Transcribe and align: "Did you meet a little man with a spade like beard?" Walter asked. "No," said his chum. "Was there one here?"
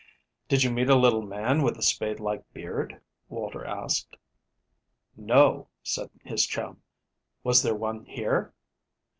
"Did 0.47 0.63
you 0.63 0.71
meet 0.71 0.89
a 0.89 0.95
little 0.95 1.21
man 1.21 1.61
with 1.61 1.77
a 1.77 1.83
spade 1.83 2.19
like 2.19 2.51
beard?" 2.53 3.01
Walter 3.29 3.63
asked. 3.63 4.17
"No," 5.15 5.67
said 5.83 6.09
his 6.23 6.47
chum. 6.47 6.81
"Was 7.43 7.61
there 7.61 7.75
one 7.75 8.05
here?" 8.05 8.51